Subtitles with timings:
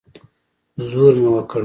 [0.87, 1.59] زور مې وکړ.